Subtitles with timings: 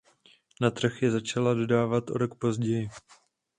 [0.61, 2.89] Na trh je začala dodávat o rok později.